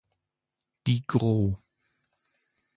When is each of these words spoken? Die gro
Die 0.87 1.03
gro 1.05 1.55